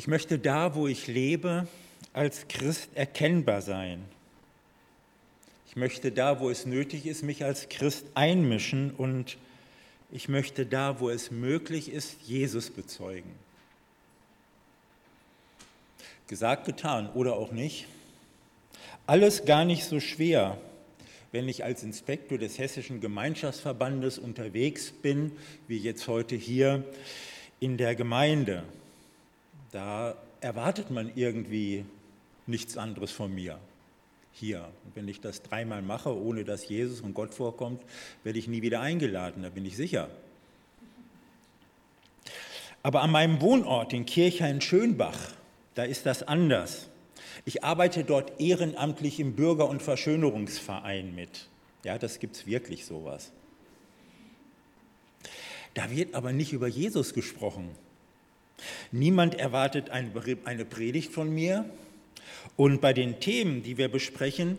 [0.00, 1.68] Ich möchte da, wo ich lebe,
[2.14, 4.02] als Christ erkennbar sein.
[5.68, 9.36] Ich möchte da, wo es nötig ist, mich als Christ einmischen und
[10.10, 13.30] ich möchte da, wo es möglich ist, Jesus bezeugen.
[16.28, 17.86] Gesagt, getan oder auch nicht.
[19.06, 20.56] Alles gar nicht so schwer,
[21.30, 25.32] wenn ich als Inspektor des Hessischen Gemeinschaftsverbandes unterwegs bin,
[25.68, 26.84] wie jetzt heute hier
[27.60, 28.64] in der Gemeinde.
[29.72, 31.84] Da erwartet man irgendwie
[32.46, 33.58] nichts anderes von mir.
[34.32, 34.68] Hier.
[34.84, 37.82] Und wenn ich das dreimal mache, ohne dass Jesus und Gott vorkommt,
[38.24, 40.08] werde ich nie wieder eingeladen, da bin ich sicher.
[42.82, 45.18] Aber an meinem Wohnort in Kirchhain-Schönbach,
[45.74, 46.88] da ist das anders.
[47.44, 51.48] Ich arbeite dort ehrenamtlich im Bürger- und Verschönerungsverein mit.
[51.84, 53.32] Ja, das gibt es wirklich sowas.
[55.74, 57.70] Da wird aber nicht über Jesus gesprochen.
[58.92, 61.64] Niemand erwartet eine Predigt von mir.
[62.56, 64.58] Und bei den Themen, die wir besprechen,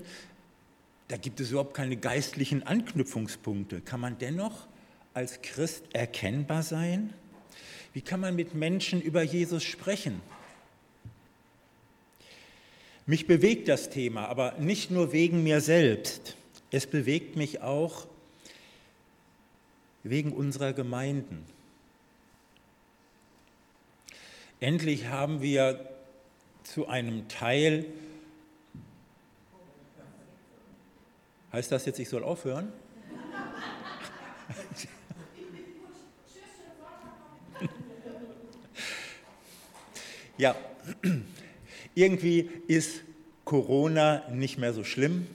[1.07, 3.81] da gibt es überhaupt keine geistlichen Anknüpfungspunkte.
[3.81, 4.67] Kann man dennoch
[5.13, 7.13] als Christ erkennbar sein?
[7.93, 10.21] Wie kann man mit Menschen über Jesus sprechen?
[13.05, 16.37] Mich bewegt das Thema, aber nicht nur wegen mir selbst.
[16.69, 18.07] Es bewegt mich auch
[20.03, 21.43] wegen unserer Gemeinden.
[24.61, 25.89] Endlich haben wir
[26.61, 27.83] zu einem Teil,
[31.51, 32.71] heißt das jetzt, ich soll aufhören?
[40.37, 40.55] ja,
[41.95, 43.01] irgendwie ist
[43.45, 45.25] Corona nicht mehr so schlimm.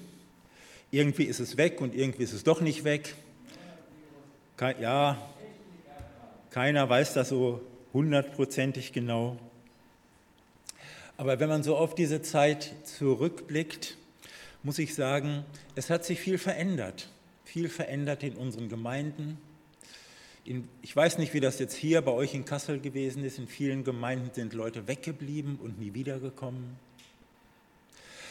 [0.93, 3.17] Irgendwie ist es weg und irgendwie ist es doch nicht weg.
[4.79, 5.19] Ja,
[6.51, 7.61] keiner weiß das so
[7.97, 9.39] hundertprozentig genau.
[11.17, 13.97] Aber wenn man so auf diese Zeit zurückblickt,
[14.63, 17.09] muss ich sagen, es hat sich viel verändert.
[17.47, 19.39] Viel verändert in unseren Gemeinden.
[20.45, 23.39] In, ich weiß nicht, wie das jetzt hier bei euch in Kassel gewesen ist.
[23.39, 26.77] In vielen Gemeinden sind Leute weggeblieben und nie wiedergekommen.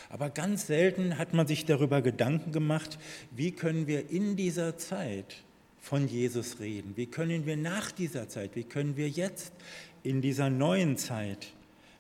[0.10, 3.00] Aber ganz selten hat man sich darüber Gedanken gemacht,
[3.32, 5.44] wie können wir in dieser Zeit
[5.86, 6.94] von Jesus reden?
[6.96, 9.54] Wie können wir nach dieser Zeit, wie können wir jetzt
[10.02, 11.50] in dieser neuen Zeit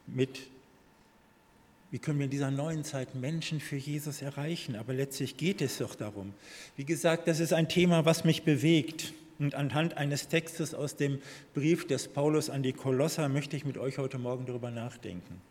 [0.08, 0.40] mit,
[1.92, 4.76] wie können wir in dieser neuen Zeit Menschen für Jesus erreichen?
[4.76, 6.34] Aber letztlich geht es doch darum.
[6.76, 9.14] Wie gesagt, das ist ein Thema, was mich bewegt.
[9.38, 11.20] Und anhand eines Textes aus dem
[11.54, 15.42] Brief des Paulus an die Kolosser möchte ich mit euch heute Morgen darüber nachdenken.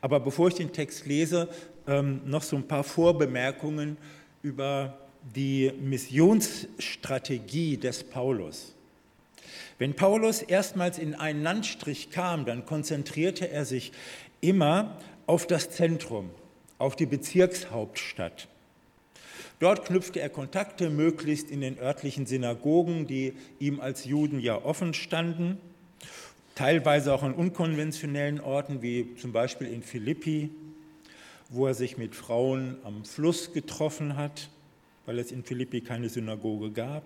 [0.00, 1.48] Aber bevor ich den Text lese,
[1.88, 3.96] ähm, noch so ein paar Vorbemerkungen
[4.42, 4.96] über
[5.34, 8.74] die Missionsstrategie des Paulus.
[9.78, 13.92] Wenn Paulus erstmals in einen Landstrich kam, dann konzentrierte er sich
[14.40, 16.30] immer auf das Zentrum,
[16.78, 18.48] auf die Bezirkshauptstadt.
[19.58, 24.94] Dort knüpfte er Kontakte möglichst in den örtlichen Synagogen, die ihm als Juden ja offen
[24.94, 25.58] standen,
[26.54, 30.50] teilweise auch an unkonventionellen Orten wie zum Beispiel in Philippi,
[31.48, 34.48] wo er sich mit Frauen am Fluss getroffen hat
[35.06, 37.02] weil es in Philippi keine Synagoge gab.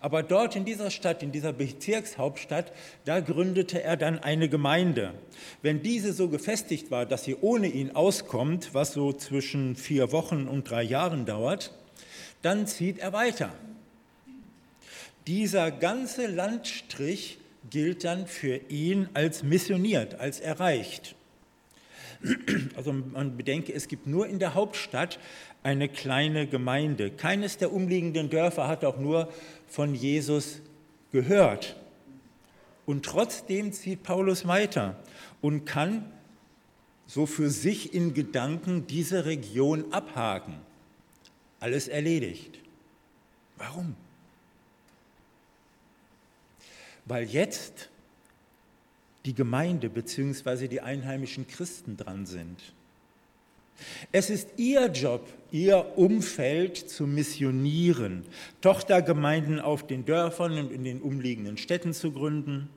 [0.00, 2.72] Aber dort in dieser Stadt, in dieser Bezirkshauptstadt,
[3.04, 5.14] da gründete er dann eine Gemeinde.
[5.62, 10.48] Wenn diese so gefestigt war, dass sie ohne ihn auskommt, was so zwischen vier Wochen
[10.48, 11.74] und drei Jahren dauert,
[12.42, 13.52] dann zieht er weiter.
[15.26, 21.16] Dieser ganze Landstrich gilt dann für ihn als missioniert, als erreicht.
[22.76, 25.18] Also man bedenke, es gibt nur in der Hauptstadt
[25.66, 27.10] eine kleine Gemeinde.
[27.10, 29.32] Keines der umliegenden Dörfer hat auch nur
[29.66, 30.60] von Jesus
[31.10, 31.74] gehört.
[32.86, 34.94] Und trotzdem zieht Paulus weiter
[35.42, 36.04] und kann
[37.08, 40.54] so für sich in Gedanken diese Region abhaken.
[41.58, 42.60] Alles erledigt.
[43.56, 43.96] Warum?
[47.06, 47.88] Weil jetzt
[49.24, 50.68] die Gemeinde bzw.
[50.68, 52.60] die einheimischen Christen dran sind.
[54.12, 58.24] Es ist ihr Job, ihr Umfeld zu missionieren,
[58.60, 62.68] Tochtergemeinden auf den Dörfern und in den umliegenden Städten zu gründen,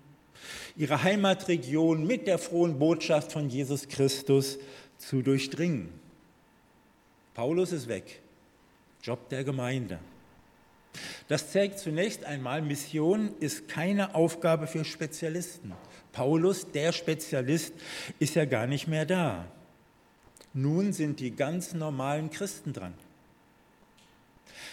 [0.76, 4.60] ihre Heimatregion mit der frohen Botschaft von Jesus Christus
[4.98, 5.90] zu durchdringen.
[7.34, 8.22] Paulus ist weg,
[9.02, 10.00] Job der Gemeinde.
[11.28, 15.74] Das zeigt zunächst einmal, Mission ist keine Aufgabe für Spezialisten.
[16.12, 17.74] Paulus, der Spezialist,
[18.18, 19.46] ist ja gar nicht mehr da.
[20.54, 22.94] Nun sind die ganz normalen Christen dran.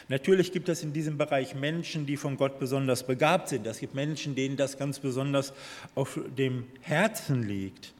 [0.08, 3.66] Natürlich gibt es in diesem Bereich Menschen, die von Gott besonders begabt sind.
[3.66, 5.52] Es gibt Menschen, denen das ganz besonders
[5.94, 7.92] auf dem Herzen liegt.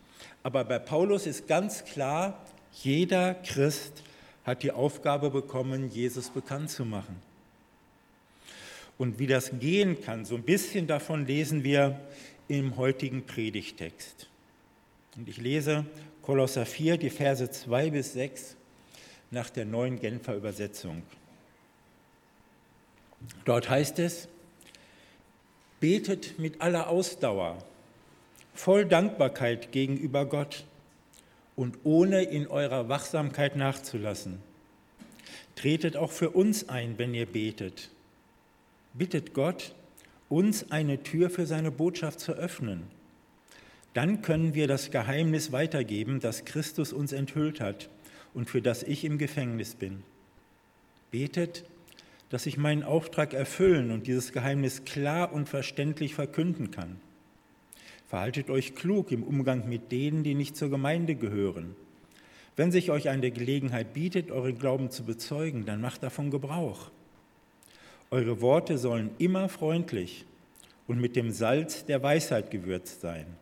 [0.43, 2.40] Aber bei Paulus ist ganz klar,
[2.73, 4.05] jeder Christ
[4.44, 7.17] hat die Aufgabe bekommen, Jesus bekannt zu machen.
[8.99, 12.00] Und wie das gehen kann, so ein bisschen davon lesen wir
[12.49, 14.28] im heutigen Predigtext.
[15.17, 15.84] Und ich lese
[16.26, 18.56] Kolosser 4, die Verse 2 bis 6
[19.31, 21.05] nach der neuen Genfer Übersetzung.
[23.44, 24.26] Dort heißt es,
[25.78, 27.58] betet mit aller Ausdauer,
[28.55, 30.64] voll Dankbarkeit gegenüber Gott
[31.55, 34.43] und ohne in eurer Wachsamkeit nachzulassen.
[35.55, 37.90] Tretet auch für uns ein, wenn ihr betet.
[38.94, 39.76] Bittet Gott,
[40.28, 42.95] uns eine Tür für seine Botschaft zu öffnen.
[43.96, 47.88] Dann können wir das Geheimnis weitergeben, das Christus uns enthüllt hat
[48.34, 50.02] und für das ich im Gefängnis bin.
[51.10, 51.64] Betet,
[52.28, 57.00] dass ich meinen Auftrag erfüllen und dieses Geheimnis klar und verständlich verkünden kann.
[58.06, 61.75] Verhaltet euch klug im Umgang mit denen, die nicht zur Gemeinde gehören.
[62.54, 66.90] Wenn sich euch eine Gelegenheit bietet, euren Glauben zu bezeugen, dann macht davon Gebrauch.
[68.10, 70.26] Eure Worte sollen immer freundlich
[70.87, 73.38] und mit dem Salz der Weisheit gewürzt sein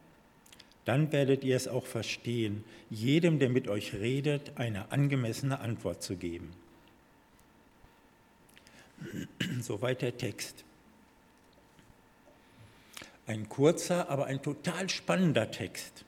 [0.84, 6.16] dann werdet ihr es auch verstehen, jedem, der mit euch redet, eine angemessene Antwort zu
[6.16, 6.50] geben.
[9.60, 10.64] Soweit der Text.
[13.26, 16.04] Ein kurzer, aber ein total spannender Text.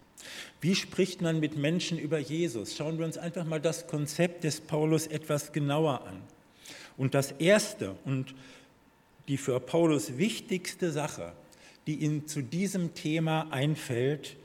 [0.60, 2.76] Wie spricht man mit Menschen über Jesus?
[2.76, 6.20] Schauen wir uns einfach mal das Konzept des Paulus etwas genauer an.
[6.96, 8.34] Und das Erste und
[9.28, 11.32] die für Paulus wichtigste Sache,
[11.86, 14.36] die ihm zu diesem Thema einfällt,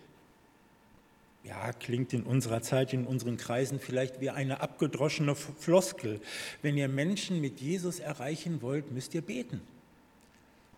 [1.44, 6.22] ja, klingt in unserer Zeit, in unseren Kreisen vielleicht wie eine abgedroschene Floskel.
[6.62, 9.62] Wenn ihr Menschen mit Jesus erreichen wollt, müsst ihr beten.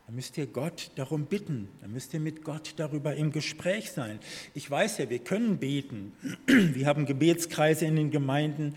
[0.06, 1.69] Dann müsst ihr Gott darum bitten.
[1.81, 4.19] Dann müsst ihr mit Gott darüber im Gespräch sein.
[4.54, 6.13] Ich weiß ja, wir können beten.
[6.48, 8.75] Wir haben Gebetskreise in den Gemeinden.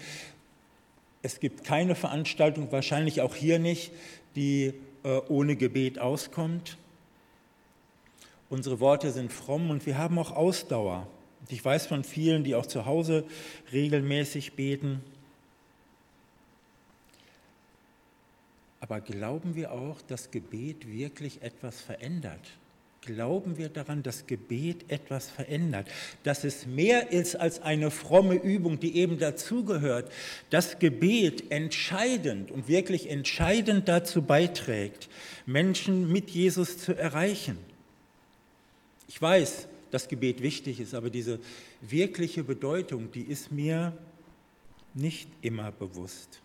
[1.23, 3.93] Es gibt keine Veranstaltung, wahrscheinlich auch hier nicht,
[4.37, 6.77] die äh, ohne Gebet auskommt.
[8.49, 11.09] Unsere Worte sind fromm und wir haben auch Ausdauer.
[11.49, 13.25] Ich weiß von vielen, die auch zu Hause
[13.73, 15.01] regelmäßig beten.
[18.81, 22.41] Aber glauben wir auch, dass Gebet wirklich etwas verändert?
[23.07, 25.87] Glauben wir daran, dass Gebet etwas verändert?
[26.25, 30.11] Dass es mehr ist als eine fromme Übung, die eben dazugehört?
[30.51, 35.09] Dass Gebet entscheidend und wirklich entscheidend dazu beiträgt,
[35.47, 37.59] Menschen mit Jesus zu erreichen?
[39.07, 41.41] Ich weiß, das Gebet wichtig ist, aber diese
[41.81, 43.97] wirkliche Bedeutung, die ist mir
[44.93, 46.41] nicht immer bewusst.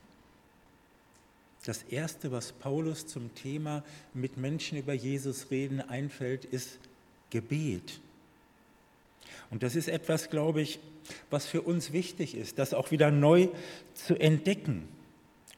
[1.66, 3.84] Das Erste, was Paulus zum Thema
[4.14, 6.80] mit Menschen über Jesus reden einfällt, ist
[7.30, 8.00] Gebet.
[9.50, 10.80] Und das ist etwas, glaube ich,
[11.30, 13.50] was für uns wichtig ist, das auch wieder neu
[13.94, 14.88] zu entdecken.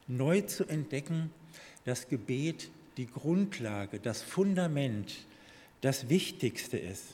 [0.08, 1.30] Neu zu entdecken,
[1.84, 5.14] dass Gebet die Grundlage, das Fundament,
[5.80, 7.04] das Wichtigste ist.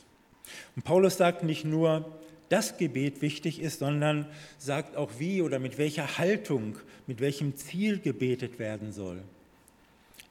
[0.75, 2.11] Und Paulus sagt nicht nur,
[2.49, 4.25] dass Gebet wichtig ist, sondern
[4.57, 6.77] sagt auch, wie oder mit welcher Haltung,
[7.07, 9.21] mit welchem Ziel gebetet werden soll.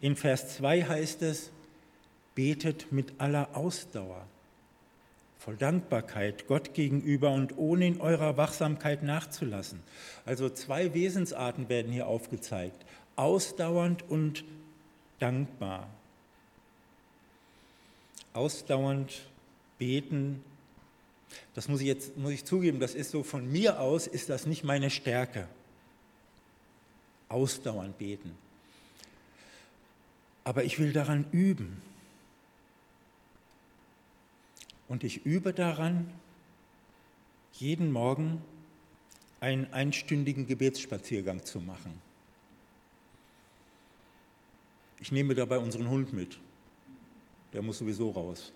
[0.02, 1.50] In Vers 2 heißt es,
[2.34, 4.26] betet mit aller Ausdauer,
[5.38, 9.80] voll Dankbarkeit Gott gegenüber und ohne in eurer Wachsamkeit nachzulassen.
[10.26, 12.84] Also zwei Wesensarten werden hier aufgezeigt,
[13.16, 14.44] ausdauernd und
[15.18, 15.88] dankbar.
[18.34, 19.22] Ausdauernd
[19.80, 20.44] beten,
[21.54, 24.46] das muss ich jetzt muss ich zugeben, das ist so von mir aus, ist das
[24.46, 25.48] nicht meine Stärke.
[27.28, 28.36] Ausdauernd beten.
[30.44, 31.80] Aber ich will daran üben.
[34.88, 36.12] Und ich übe daran,
[37.52, 38.42] jeden Morgen
[39.38, 42.00] einen einstündigen Gebetsspaziergang zu machen.
[44.98, 46.38] Ich nehme dabei unseren Hund mit.
[47.52, 48.52] Der muss sowieso raus.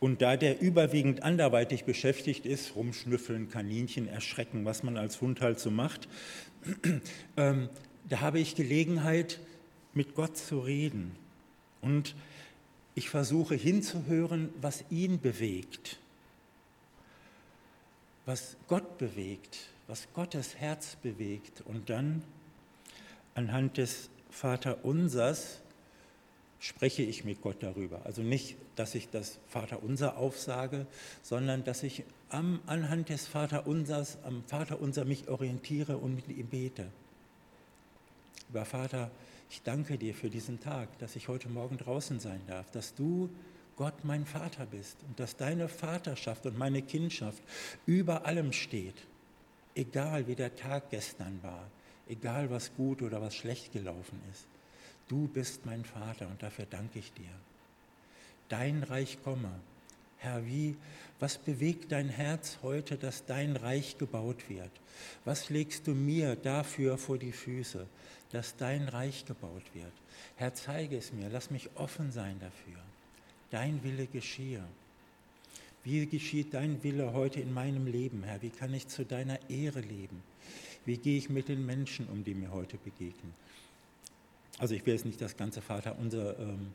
[0.00, 5.58] Und da der überwiegend anderweitig beschäftigt ist, rumschnüffeln, Kaninchen erschrecken, was man als Hund halt
[5.58, 6.08] so macht,
[7.36, 7.68] ähm,
[8.08, 9.40] da habe ich Gelegenheit,
[9.94, 11.16] mit Gott zu reden.
[11.80, 12.14] Und
[12.94, 15.98] ich versuche hinzuhören, was ihn bewegt,
[18.26, 21.62] was Gott bewegt, was Gottes Herz bewegt.
[21.62, 22.22] Und dann
[23.34, 25.60] anhand des Vaterunsers
[26.60, 28.04] spreche ich mit Gott darüber.
[28.04, 30.86] Also nicht, dass ich das Vaterunser aufsage,
[31.22, 36.88] sondern dass ich am, anhand des Vaterunsers, am Vaterunser mich orientiere und mit ihm bete.
[38.48, 39.10] Lieber Vater,
[39.50, 43.30] ich danke dir für diesen Tag, dass ich heute Morgen draußen sein darf, dass du
[43.76, 47.42] Gott mein Vater bist und dass deine Vaterschaft und meine Kindschaft
[47.86, 48.96] über allem steht,
[49.74, 51.70] egal wie der Tag gestern war,
[52.08, 54.46] egal was gut oder was schlecht gelaufen ist.
[55.08, 57.30] Du bist mein Vater und dafür danke ich dir.
[58.48, 59.50] Dein Reich komme.
[60.18, 60.76] Herr, wie,
[61.20, 64.70] was bewegt dein Herz heute, dass dein Reich gebaut wird?
[65.24, 67.86] Was legst du mir dafür vor die Füße,
[68.32, 69.92] dass dein Reich gebaut wird?
[70.36, 72.82] Herr, zeige es mir, lass mich offen sein dafür
[73.50, 74.62] dein Wille geschehe.
[75.84, 78.42] Wie geschieht dein Wille heute in meinem Leben, Herr?
[78.42, 80.22] Wie kann ich zu deiner Ehre leben?
[80.84, 83.34] Wie gehe ich mit den Menschen um, die mir heute begegnen?
[84.58, 86.72] Also ich will jetzt nicht das ganze Vater unser ähm,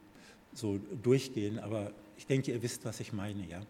[0.54, 3.62] so durchgehen, aber ich denke, ihr wisst, was ich meine, ja?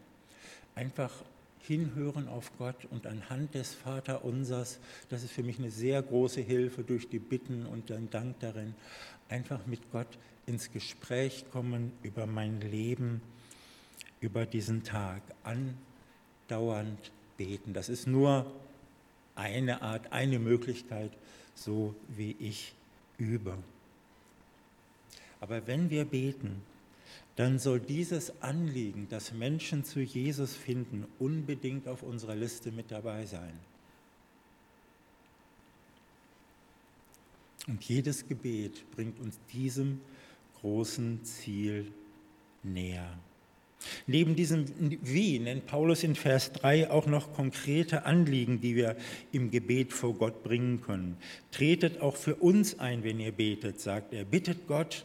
[0.76, 1.12] Einfach
[1.60, 4.80] hinhören auf Gott und anhand des Vaterunsers,
[5.10, 8.76] das ist für mich eine sehr große Hilfe durch die Bitten und den Dank darin,
[9.30, 10.08] einfach mit Gott
[10.46, 13.22] ins Gespräch kommen über mein Leben,
[14.20, 15.22] über diesen Tag,
[16.50, 17.74] andauernd beten.
[17.74, 18.52] Das ist nur
[19.36, 21.12] eine Art, eine Möglichkeit,
[21.56, 22.74] so wie ich
[23.18, 23.58] übe.
[25.44, 26.62] Aber wenn wir beten,
[27.36, 33.26] dann soll dieses Anliegen, dass Menschen zu Jesus finden, unbedingt auf unserer Liste mit dabei
[33.26, 33.52] sein.
[37.68, 40.00] Und jedes Gebet bringt uns diesem
[40.62, 41.92] großen Ziel
[42.64, 43.20] näher.
[44.08, 44.64] Neben diesem
[45.02, 48.96] Wie nennt Paulus in Vers 3 auch noch konkrete Anliegen, die wir
[49.34, 51.18] im Gebet vor Gott bringen können.
[51.52, 54.24] Tretet auch für uns ein, wenn ihr betet, sagt er.
[54.24, 55.04] Bittet Gott,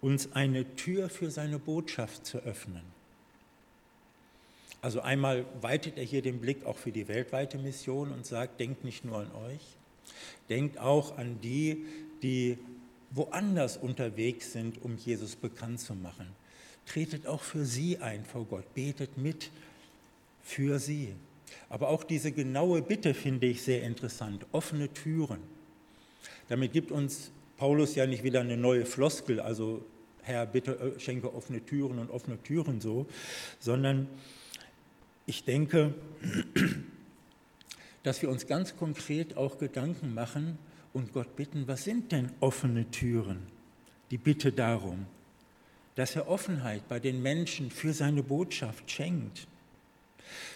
[0.00, 2.82] uns eine Tür für seine Botschaft zu öffnen.
[4.80, 8.84] Also einmal weitet er hier den Blick auch für die weltweite Mission und sagt, denkt
[8.84, 9.60] nicht nur an euch,
[10.48, 11.84] denkt auch an die,
[12.22, 12.58] die
[13.10, 16.28] woanders unterwegs sind, um Jesus bekannt zu machen.
[16.86, 19.50] Tretet auch für sie ein vor Gott, betet mit
[20.42, 21.14] für sie.
[21.68, 25.40] Aber auch diese genaue Bitte finde ich sehr interessant, offene Türen.
[26.48, 29.84] Damit gibt uns Paulus ja nicht wieder eine neue Floskel, also
[30.22, 33.06] Herr, bitte äh, schenke offene Türen und offene Türen so,
[33.58, 34.08] sondern
[35.26, 35.92] ich denke,
[38.02, 40.58] dass wir uns ganz konkret auch Gedanken machen,
[40.92, 43.46] und Gott bitten, was sind denn offene Türen?
[44.10, 45.06] Die Bitte darum,
[45.94, 49.46] dass er Offenheit bei den Menschen für seine Botschaft schenkt,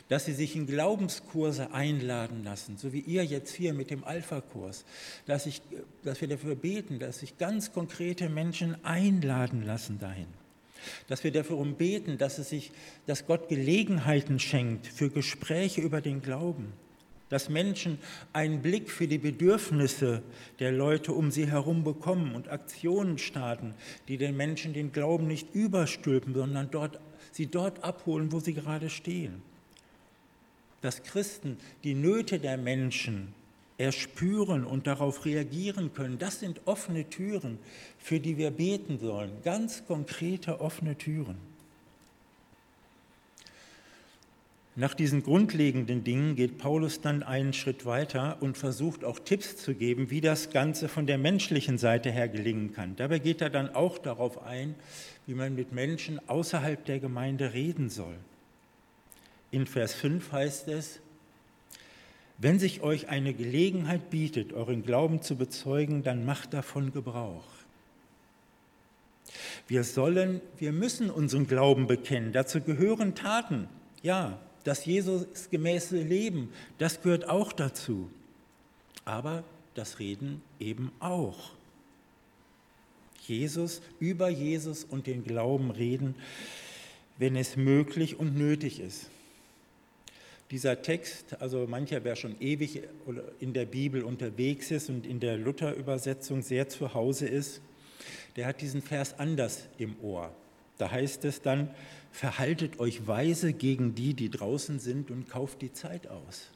[0.09, 4.85] dass sie sich in Glaubenskurse einladen lassen, so wie ihr jetzt hier mit dem Alpha-Kurs,
[5.27, 5.49] dass,
[6.03, 10.27] dass wir dafür beten, dass sich ganz konkrete Menschen einladen lassen dahin
[11.09, 12.73] dass wir dafür beten, dass, es sich,
[13.07, 16.73] dass Gott Gelegenheiten schenkt für Gespräche über den Glauben,
[17.29, 17.99] dass Menschen
[18.33, 20.23] einen Blick für die Bedürfnisse
[20.59, 23.75] der Leute um sie herum bekommen und Aktionen starten,
[24.09, 27.01] die den Menschen den Glauben nicht überstülpen, sondern dort,
[27.31, 29.43] sie dort abholen, wo sie gerade stehen.
[30.83, 33.35] Dass Christen die Nöte der Menschen
[33.79, 37.59] erspüren und darauf reagieren können, das sind offene Türen,
[37.99, 41.37] für die wir beten sollen, ganz konkrete offene Türen.
[44.75, 49.75] Nach diesen grundlegenden Dingen geht Paulus dann einen Schritt weiter und versucht auch Tipps zu
[49.75, 52.97] geben, wie das Ganze von der menschlichen Seite her gelingen kann.
[52.97, 54.75] Dabei geht er dann auch darauf ein,
[55.27, 58.15] wie man mit Menschen außerhalb der Gemeinde reden soll.
[59.53, 60.99] In Vers 5 heißt es,
[62.39, 67.45] wenn sich euch eine Gelegenheit bietet, euren Glauben zu bezeugen, dann macht davon Gebrauch.
[69.69, 72.33] Wir sollen, wir müssen unseren Glauben bekennen.
[72.33, 73.69] Dazu gehören Taten.
[74.03, 78.11] Ja, das Jesusgemäße Leben, das gehört auch dazu.
[79.05, 79.45] Aber
[79.75, 81.51] das Reden eben auch.
[83.27, 86.15] Jesus, über Jesus und den Glauben reden,
[87.19, 89.11] wenn es möglich und nötig ist.
[90.53, 92.83] Dieser Text, also mancher, wer schon ewig
[93.41, 97.63] in der Bibel unterwegs ist und in der Luther-Übersetzung sehr zu Hause ist,
[98.37, 100.31] der hat diesen Vers anders im Ohr.
[100.77, 101.71] Da heißt es dann,
[102.11, 106.51] verhaltet euch weise gegen die, die draußen sind und kauft die Zeit aus.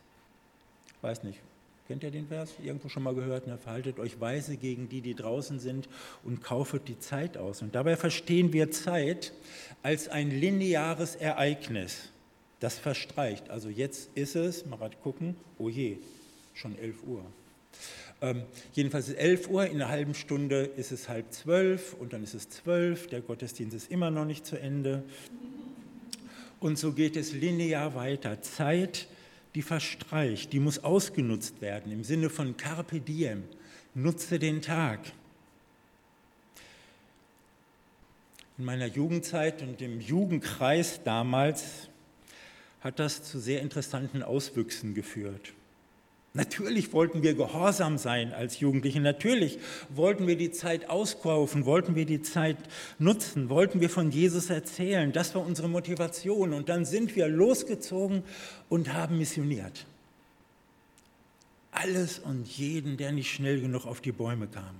[1.00, 1.40] Weiß nicht,
[1.88, 2.52] kennt ihr den Vers?
[2.62, 3.46] Irgendwo schon mal gehört?
[3.46, 3.56] Ne?
[3.56, 5.88] Verhaltet euch weise gegen die, die draußen sind
[6.22, 7.62] und kaufet die Zeit aus.
[7.62, 9.32] Und dabei verstehen wir Zeit
[9.82, 12.10] als ein lineares Ereignis,
[12.60, 13.50] das verstreicht.
[13.50, 15.98] Also jetzt ist es, mal gucken, oh je,
[16.54, 17.22] schon 11 Uhr.
[18.22, 22.22] Ähm, jedenfalls ist 11 Uhr, in einer halben Stunde ist es halb zwölf und dann
[22.22, 25.02] ist es zwölf, der Gottesdienst ist immer noch nicht zu Ende.
[26.58, 28.40] Und so geht es linear weiter.
[28.40, 29.06] Zeit,
[29.54, 33.44] die verstreicht, die muss ausgenutzt werden im Sinne von Carpe Diem.
[33.94, 35.00] nutze den Tag.
[38.56, 41.90] In meiner Jugendzeit und im Jugendkreis damals
[42.80, 45.52] hat das zu sehr interessanten Auswüchsen geführt.
[46.36, 52.04] Natürlich wollten wir gehorsam sein als Jugendliche, natürlich wollten wir die Zeit auskaufen, wollten wir
[52.04, 52.58] die Zeit
[52.98, 55.12] nutzen, wollten wir von Jesus erzählen.
[55.12, 56.52] Das war unsere Motivation.
[56.52, 58.22] Und dann sind wir losgezogen
[58.68, 59.86] und haben missioniert.
[61.70, 64.74] Alles und jeden, der nicht schnell genug auf die Bäume kam.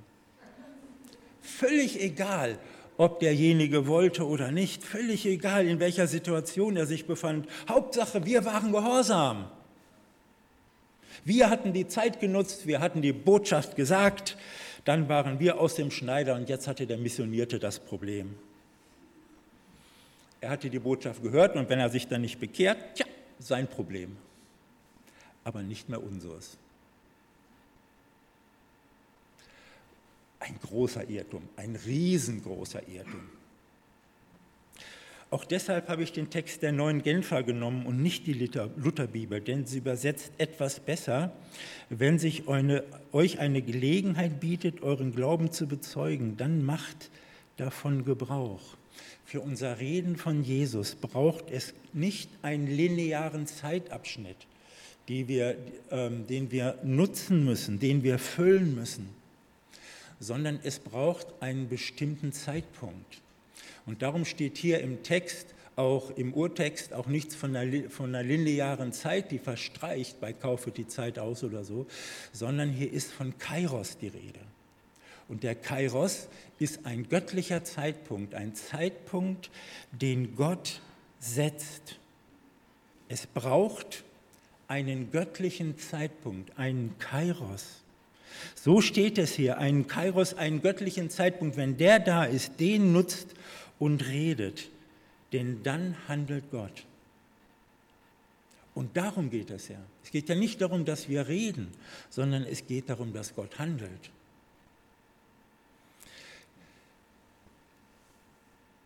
[1.41, 2.59] Völlig egal,
[2.99, 7.47] ob derjenige wollte oder nicht, völlig egal, in welcher Situation er sich befand.
[7.69, 9.51] Hauptsache, wir waren gehorsam.
[11.25, 14.37] Wir hatten die Zeit genutzt, wir hatten die Botschaft gesagt,
[14.85, 18.37] dann waren wir aus dem Schneider und jetzt hatte der Missionierte das Problem.
[20.41, 23.07] Er hatte die Botschaft gehört und wenn er sich dann nicht bekehrt, tja,
[23.39, 24.17] sein Problem,
[25.43, 26.57] aber nicht mehr unseres.
[30.47, 33.29] Ein großer Irrtum, ein riesengroßer Irrtum.
[35.29, 39.67] Auch deshalb habe ich den Text der neuen Genfer genommen und nicht die Lutherbibel, denn
[39.67, 41.33] sie übersetzt etwas besser,
[41.91, 47.11] wenn sich eine, euch eine Gelegenheit bietet, euren Glauben zu bezeugen, dann macht
[47.57, 48.63] davon Gebrauch.
[49.25, 54.37] Für unser Reden von Jesus braucht es nicht einen linearen Zeitabschnitt,
[55.09, 55.57] wir,
[55.91, 59.09] ähm, den wir nutzen müssen, den wir füllen müssen,
[60.21, 63.21] sondern es braucht einen bestimmten Zeitpunkt.
[63.85, 68.27] Und darum steht hier im Text, auch im Urtext, auch nichts von einer, von einer
[68.27, 71.87] linearen Zeit, die verstreicht bei Kaufe die Zeit aus oder so,
[72.33, 74.41] sondern hier ist von Kairos die Rede.
[75.29, 79.51] Und der Kairos ist ein göttlicher Zeitpunkt, ein Zeitpunkt,
[79.93, 80.81] den Gott
[81.19, 81.99] setzt.
[83.09, 84.05] Es braucht
[84.69, 87.83] einen göttlichen Zeitpunkt, einen Kairos.
[88.55, 91.57] So steht es hier, einen Kairos, einen göttlichen Zeitpunkt.
[91.57, 93.29] Wenn der da ist, den nutzt
[93.79, 94.69] und redet,
[95.33, 96.85] denn dann handelt Gott.
[98.75, 99.79] Und darum geht es ja.
[100.05, 101.69] Es geht ja nicht darum, dass wir reden,
[102.11, 104.11] sondern es geht darum, dass Gott handelt.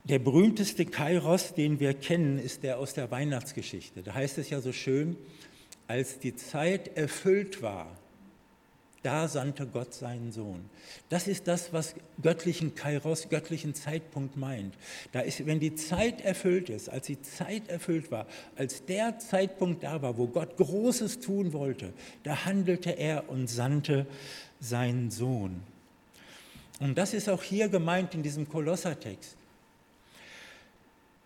[0.04, 4.02] Der berühmteste Kairos, den wir kennen, ist der aus der Weihnachtsgeschichte.
[4.02, 5.16] Da heißt es ja so schön,
[5.88, 7.96] als die Zeit erfüllt war,
[9.02, 10.68] da sandte Gott seinen Sohn.
[11.08, 14.74] Das ist das, was göttlichen Kairos, göttlichen Zeitpunkt meint.
[15.12, 19.82] Da ist, wenn die Zeit erfüllt ist, als die Zeit erfüllt war, als der Zeitpunkt
[19.84, 21.92] da war, wo Gott Großes tun wollte,
[22.24, 24.06] da handelte er und sandte
[24.60, 25.62] seinen Sohn.
[26.78, 29.36] Und das ist auch hier gemeint in diesem Kolossertext.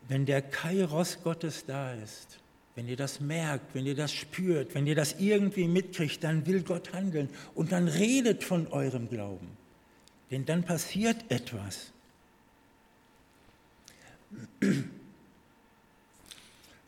[0.08, 2.38] Wenn der Kairos Gottes da ist,
[2.74, 6.62] wenn ihr das merkt, wenn ihr das spürt, wenn ihr das irgendwie mitkriegt, dann will
[6.62, 9.56] Gott handeln und dann redet von eurem Glauben.
[10.30, 11.92] Denn dann passiert etwas.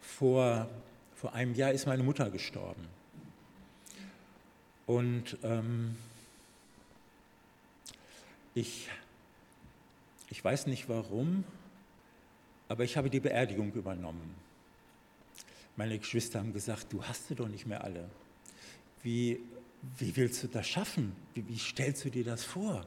[0.00, 0.68] Vor,
[1.14, 2.88] vor einem Jahr ist meine Mutter gestorben.
[4.86, 5.96] Und ähm,
[8.54, 8.88] ich,
[10.30, 11.44] ich weiß nicht warum,
[12.68, 14.45] aber ich habe die Beerdigung übernommen.
[15.76, 18.08] Meine Geschwister haben gesagt, du hast sie doch nicht mehr alle.
[19.02, 19.40] Wie,
[19.98, 21.14] wie willst du das schaffen?
[21.34, 22.86] Wie, wie stellst du dir das vor?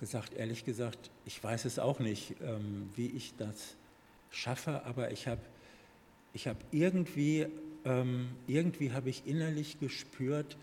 [0.00, 3.74] Gesagt, ehrlich gesagt, ich weiß es auch nicht, ähm, wie ich das
[4.30, 5.40] schaffe, aber ich habe
[6.34, 7.46] ich hab irgendwie,
[7.84, 10.56] ähm, irgendwie habe ich innerlich gespürt,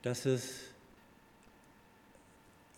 [0.00, 0.48] dass es,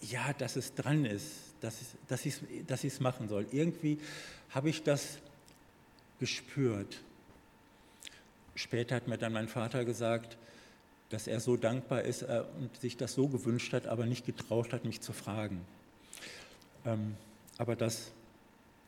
[0.00, 1.80] ja, dass es dran ist, dass,
[2.26, 3.46] ich es dass machen soll.
[3.52, 3.98] Irgendwie
[4.50, 5.18] habe ich das
[6.18, 7.02] gespürt.
[8.60, 10.36] Später hat mir dann mein Vater gesagt,
[11.08, 14.74] dass er so dankbar ist äh, und sich das so gewünscht hat, aber nicht getraut
[14.74, 15.64] hat, mich zu fragen.
[16.84, 17.16] Ähm,
[17.56, 18.12] aber das,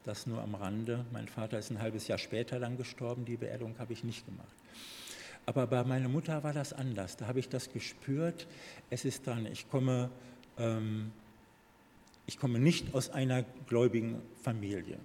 [0.04, 1.06] das nur am Rande.
[1.10, 4.54] Mein Vater ist ein halbes Jahr später dann gestorben, die Beerdigung habe ich nicht gemacht.
[5.46, 7.16] Aber bei meiner Mutter war das anders.
[7.16, 8.46] Da habe ich das gespürt,
[8.90, 9.46] es ist dran.
[9.46, 10.10] Ich komme,
[10.58, 11.12] ähm,
[12.26, 14.98] ich komme nicht aus einer gläubigen Familie.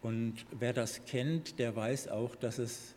[0.00, 2.93] Und wer das kennt, der weiß auch, dass es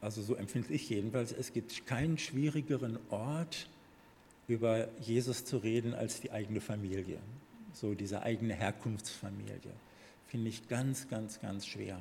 [0.00, 3.68] also so empfinde ich jedenfalls, es gibt keinen schwierigeren Ort,
[4.48, 7.18] über Jesus zu reden, als die eigene Familie.
[7.72, 9.72] So diese eigene Herkunftsfamilie.
[10.28, 12.00] Finde ich ganz, ganz, ganz schwer.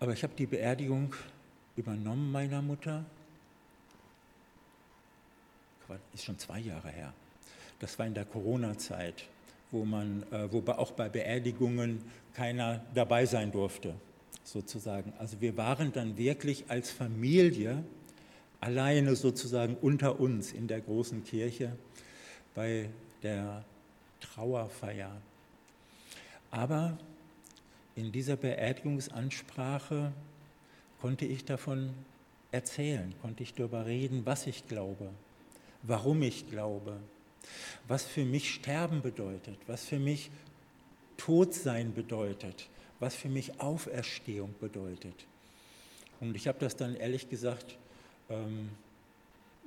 [0.00, 1.14] Aber ich habe die Beerdigung
[1.76, 3.04] übernommen meiner Mutter.
[6.12, 7.12] Ist schon zwei Jahre her.
[7.78, 9.28] Das war in der Corona-Zeit
[9.74, 12.00] wo, man, äh, wo auch bei Beerdigungen
[12.32, 13.94] keiner dabei sein durfte.
[14.44, 15.12] sozusagen.
[15.18, 17.82] Also wir waren dann wirklich als Familie
[18.60, 21.72] alleine sozusagen unter uns in der großen Kirche
[22.54, 22.88] bei
[23.22, 23.64] der
[24.20, 25.10] Trauerfeier.
[26.50, 26.98] Aber
[27.96, 30.12] in dieser Beerdigungsansprache
[31.00, 31.90] konnte ich davon
[32.52, 35.10] erzählen, konnte ich darüber reden, was ich glaube,
[35.82, 36.98] warum ich glaube,
[37.88, 40.30] was für mich Sterben bedeutet, was für mich
[41.16, 42.68] Todsein bedeutet,
[43.00, 45.26] was für mich Auferstehung bedeutet.
[46.20, 47.76] Und ich habe das dann ehrlich gesagt
[48.30, 48.70] ähm,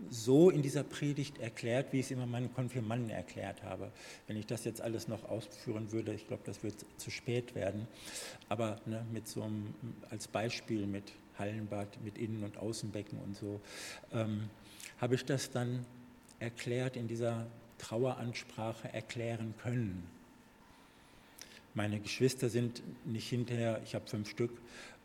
[0.10, 3.92] so in dieser Predigt erklärt, wie ich es immer meinen Konfirmanden erklärt habe.
[4.28, 7.88] Wenn ich das jetzt alles noch ausführen würde, ich glaube, das wird zu spät werden.
[8.50, 9.74] Aber ne, mit so einem,
[10.10, 13.60] als Beispiel mit Hallenbad, mit Innen- und Außenbecken und so,
[14.14, 14.50] ähm,
[15.00, 15.86] habe ich das dann
[16.40, 20.08] erklärt, in dieser Traueransprache erklären können.
[21.74, 24.52] Meine Geschwister sind nicht hinterher, ich habe fünf Stück,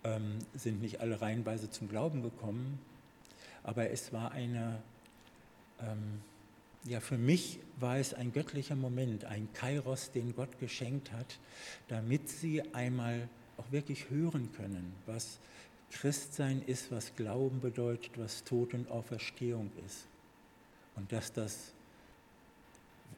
[0.04, 2.78] ähm, sind nicht alle reihenweise zum Glauben gekommen,
[3.62, 4.82] aber es war eine,
[5.80, 6.20] ähm,
[6.84, 11.38] ja, für mich war es ein göttlicher Moment, ein Kairos, den Gott geschenkt hat,
[11.88, 15.38] damit sie einmal auch wirklich hören können, was
[15.92, 20.06] Christsein ist, was Glauben bedeutet, was Tod und Auferstehung ist.
[20.96, 21.72] Und dass das,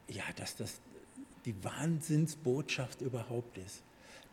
[0.08, 0.80] ja, dass das
[1.44, 3.82] die Wahnsinnsbotschaft überhaupt ist,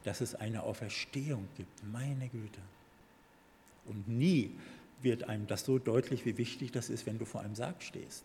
[0.04, 1.84] dass es eine Auferstehung gibt.
[1.92, 2.62] Meine Güte.
[3.86, 4.52] Und nie
[5.02, 8.24] wird einem das so deutlich, wie wichtig das ist, wenn du vor einem Sarg stehst.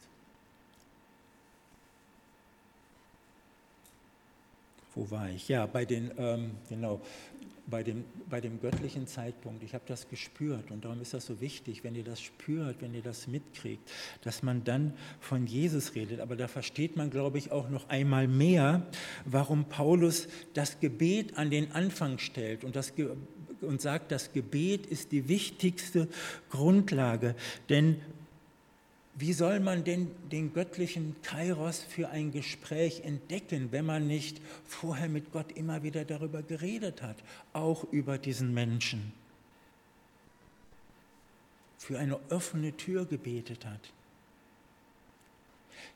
[4.94, 5.48] Wo war ich?
[5.48, 7.00] Ja, bei den, ähm, genau,
[7.66, 9.62] bei dem, bei dem göttlichen Zeitpunkt.
[9.62, 12.94] Ich habe das gespürt und darum ist das so wichtig, wenn ihr das spürt, wenn
[12.94, 13.90] ihr das mitkriegt,
[14.22, 16.20] dass man dann von Jesus redet.
[16.20, 18.86] Aber da versteht man, glaube ich, auch noch einmal mehr,
[19.24, 22.92] warum Paulus das Gebet an den Anfang stellt und, das,
[23.60, 26.08] und sagt, das Gebet ist die wichtigste
[26.50, 27.34] Grundlage.
[27.68, 28.00] Denn
[29.18, 35.08] wie soll man denn den göttlichen Kairos für ein Gespräch entdecken, wenn man nicht vorher
[35.08, 37.16] mit Gott immer wieder darüber geredet hat,
[37.54, 39.14] auch über diesen Menschen?
[41.78, 43.90] Für eine offene Tür gebetet hat.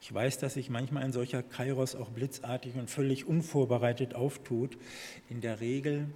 [0.00, 4.78] Ich weiß, dass sich manchmal ein solcher Kairos auch blitzartig und völlig unvorbereitet auftut,
[5.28, 6.06] in der Regel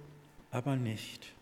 [0.49, 1.35] aber nicht.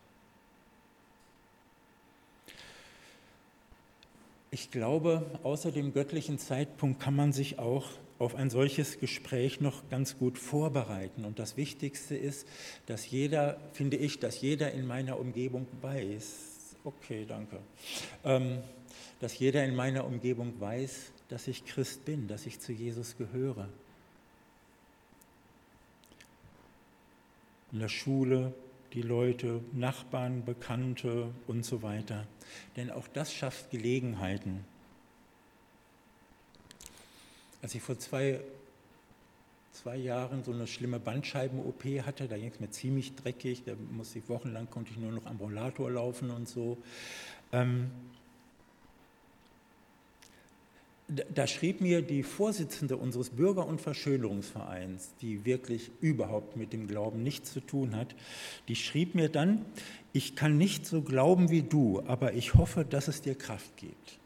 [4.54, 7.90] Ich glaube, außer dem göttlichen Zeitpunkt kann man sich auch
[8.20, 11.26] auf ein solches Gespräch noch ganz gut vorbereiten.
[11.26, 12.48] Und das Wichtigste ist,
[12.86, 17.58] dass jeder, finde ich, dass jeder in meiner Umgebung weiß, okay, danke,
[18.24, 18.60] ähm,
[19.20, 23.68] dass jeder in meiner Umgebung weiß, dass ich Christ bin, dass ich zu Jesus gehöre.
[27.72, 28.54] In der Schule,
[28.94, 32.26] die Leute, Nachbarn, Bekannte und so weiter.
[32.76, 34.64] Denn auch das schafft Gelegenheiten.
[37.62, 38.42] Als ich vor zwei,
[39.72, 44.20] zwei Jahren so eine schlimme Bandscheiben-OP hatte, da ging es mir ziemlich dreckig, da musste
[44.20, 46.78] ich wochenlang, konnte ich nur noch am Rollator laufen und so.
[47.52, 47.90] Ähm,
[51.08, 57.24] da schrieb mir die Vorsitzende unseres Bürger- und Verschönerungsvereins, die wirklich überhaupt mit dem Glauben
[57.24, 58.16] nichts zu tun hat,
[58.68, 59.66] die schrieb mir dann,
[60.14, 64.20] ich kann nicht so glauben wie du, aber ich hoffe, dass es dir Kraft gibt.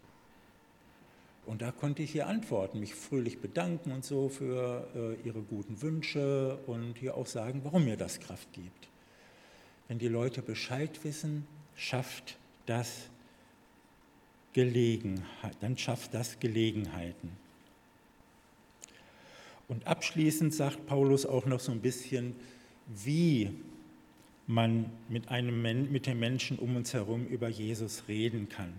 [1.48, 5.82] Und da konnte ich ihr antworten, mich fröhlich bedanken und so für äh, ihre guten
[5.82, 8.90] Wünsche und ihr auch sagen, warum mir das Kraft gibt.
[9.88, 13.10] Wenn die Leute Bescheid wissen, schafft das
[14.54, 17.32] Gelegenheit, dann schafft das Gelegenheiten.
[19.68, 22.36] Und abschließend sagt Paulus auch noch so ein bisschen,
[22.88, 23.52] wie
[24.48, 28.74] man mit, einem, mit den Menschen um uns herum über Jesus reden kann.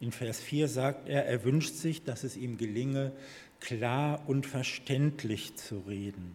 [0.00, 3.12] In Vers 4 sagt er, er wünscht sich, dass es ihm gelinge,
[3.60, 6.34] klar und verständlich zu reden.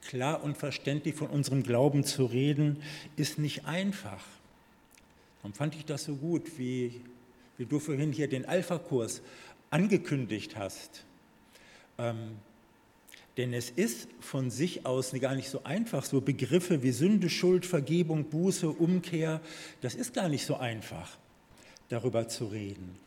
[0.00, 2.82] Klar und verständlich von unserem Glauben zu reden,
[3.16, 4.24] ist nicht einfach.
[5.36, 7.00] Darum fand ich das so gut, wie
[7.62, 9.22] wie du vorhin hier den Alpha-Kurs
[9.70, 11.04] angekündigt hast.
[11.96, 12.32] Ähm,
[13.36, 17.64] denn es ist von sich aus gar nicht so einfach, so Begriffe wie Sünde, Schuld,
[17.64, 19.40] Vergebung, Buße, Umkehr,
[19.80, 21.16] das ist gar nicht so einfach,
[21.88, 22.98] darüber zu reden.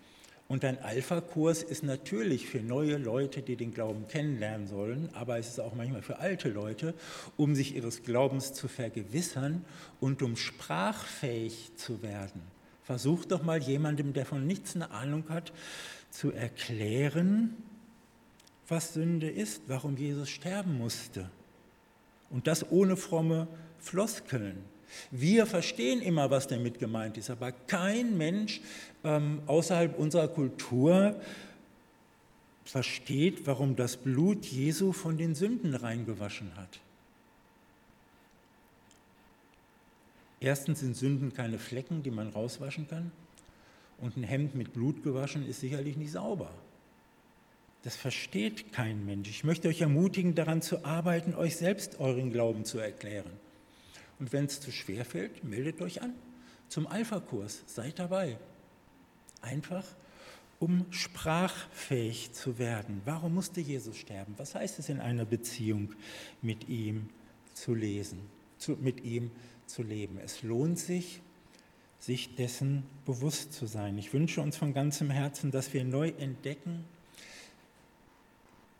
[0.47, 5.49] Und ein Alpha-Kurs ist natürlich für neue Leute, die den Glauben kennenlernen sollen, aber es
[5.49, 6.93] ist auch manchmal für alte Leute,
[7.35, 9.65] um sich ihres Glaubens zu vergewissern
[9.99, 12.54] und um sprachfähig zu werden.
[12.85, 15.51] Versuch doch mal jemandem, der von nichts eine Ahnung hat,
[16.11, 17.55] zu erklären,
[18.67, 21.29] was Sünde ist, warum Jesus sterben musste.
[22.29, 23.47] Und das ohne fromme
[23.79, 24.57] Floskeln.
[25.09, 28.61] Wir verstehen immer, was damit gemeint ist, aber kein Mensch
[29.03, 31.19] ähm, außerhalb unserer Kultur
[32.65, 36.79] versteht, warum das Blut Jesu von den Sünden reingewaschen hat.
[40.45, 43.11] Erstens sind Sünden keine Flecken, die man rauswaschen kann.
[43.97, 46.51] Und ein Hemd mit Blut gewaschen ist sicherlich nicht sauber.
[47.81, 49.27] Das versteht kein Mensch.
[49.27, 53.31] Ich möchte euch ermutigen, daran zu arbeiten, euch selbst euren Glauben zu erklären.
[54.19, 56.13] Und wenn es zu schwer fällt, meldet euch an
[56.69, 57.63] zum Alpha-Kurs.
[57.65, 58.37] Seid dabei.
[59.41, 59.83] Einfach,
[60.59, 63.01] um sprachfähig zu werden.
[63.05, 64.35] Warum musste Jesus sterben?
[64.37, 65.95] Was heißt es in einer Beziehung
[66.43, 67.09] mit ihm
[67.55, 68.19] zu lesen,
[68.59, 69.31] zu, mit ihm
[69.67, 70.19] zu leben?
[70.23, 71.21] Es lohnt sich,
[71.99, 73.97] sich dessen bewusst zu sein.
[73.97, 76.83] Ich wünsche uns von ganzem Herzen, dass wir neu entdecken,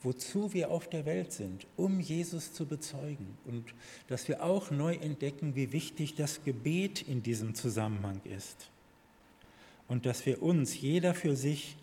[0.04, 3.38] wozu wir auf der Welt sind, um Jesus zu bezeugen.
[3.46, 3.74] Und
[4.08, 8.70] dass wir auch neu entdecken, wie wichtig das Gebet in diesem Zusammenhang ist.
[9.88, 11.76] Und dass wir uns, jeder für sich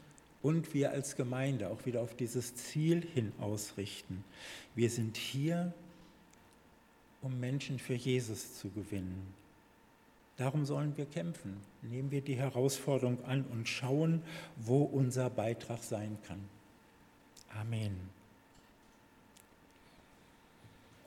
[0.42, 4.24] und wir als Gemeinde, auch wieder auf dieses Ziel hin ausrichten.
[4.74, 5.72] Wir sind hier,
[7.22, 9.34] um Menschen für Jesus zu gewinnen.
[10.36, 11.56] Darum sollen wir kämpfen.
[11.82, 14.22] Nehmen wir die Herausforderung an und schauen,
[14.56, 16.40] wo unser Beitrag sein kann.
[17.54, 18.11] Amen.